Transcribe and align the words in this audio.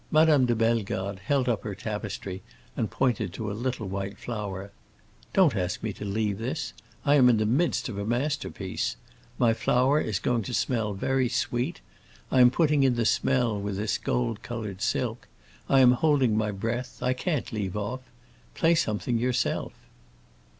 Madame 0.09 0.47
de 0.47 0.55
Bellegarde 0.55 1.19
held 1.25 1.47
up 1.47 1.61
her 1.61 1.75
tapestry 1.75 2.41
and 2.75 2.89
pointed 2.89 3.31
to 3.31 3.51
a 3.51 3.53
little 3.53 3.87
white 3.87 4.17
flower. 4.17 4.71
"Don't 5.31 5.55
ask 5.55 5.83
me 5.83 5.93
to 5.93 6.03
leave 6.03 6.39
this. 6.39 6.73
I 7.05 7.13
am 7.13 7.29
in 7.29 7.37
the 7.37 7.45
midst 7.45 7.87
of 7.87 7.99
a 7.99 8.03
masterpiece. 8.03 8.95
My 9.37 9.53
flower 9.53 10.01
is 10.01 10.17
going 10.17 10.41
to 10.41 10.55
smell 10.55 10.95
very 10.95 11.29
sweet; 11.29 11.81
I 12.31 12.41
am 12.41 12.49
putting 12.49 12.81
in 12.81 12.95
the 12.95 13.05
smell 13.05 13.61
with 13.61 13.77
this 13.77 13.99
gold 13.99 14.41
colored 14.41 14.81
silk. 14.81 15.27
I 15.69 15.81
am 15.81 15.91
holding 15.91 16.35
my 16.35 16.49
breath; 16.49 17.03
I 17.03 17.13
can't 17.13 17.53
leave 17.53 17.77
off. 17.77 18.01
Play 18.55 18.73
something 18.73 19.19
yourself." 19.19 19.71